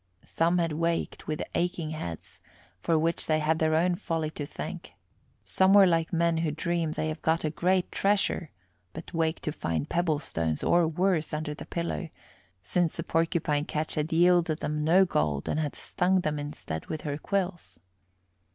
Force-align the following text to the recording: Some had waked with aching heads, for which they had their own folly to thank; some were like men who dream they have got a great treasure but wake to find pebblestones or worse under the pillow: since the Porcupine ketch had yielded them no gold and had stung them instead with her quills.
Some 0.25 0.57
had 0.57 0.71
waked 0.71 1.27
with 1.27 1.43
aching 1.53 1.91
heads, 1.91 2.39
for 2.81 2.97
which 2.97 3.27
they 3.27 3.37
had 3.37 3.59
their 3.59 3.75
own 3.75 3.93
folly 3.93 4.31
to 4.31 4.47
thank; 4.47 4.93
some 5.45 5.75
were 5.75 5.85
like 5.85 6.11
men 6.11 6.37
who 6.37 6.49
dream 6.49 6.93
they 6.93 7.07
have 7.09 7.21
got 7.21 7.43
a 7.43 7.51
great 7.51 7.91
treasure 7.91 8.49
but 8.93 9.13
wake 9.13 9.41
to 9.41 9.51
find 9.51 9.87
pebblestones 9.89 10.63
or 10.63 10.87
worse 10.87 11.35
under 11.35 11.53
the 11.53 11.67
pillow: 11.67 12.09
since 12.63 12.95
the 12.95 13.03
Porcupine 13.03 13.65
ketch 13.65 13.93
had 13.93 14.11
yielded 14.11 14.59
them 14.61 14.83
no 14.83 15.05
gold 15.05 15.47
and 15.47 15.59
had 15.59 15.75
stung 15.75 16.21
them 16.21 16.39
instead 16.39 16.87
with 16.87 17.01
her 17.01 17.19
quills. 17.19 17.77